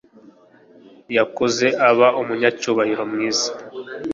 [1.17, 3.49] Yakuze aba umunyacyubahiro mwiza.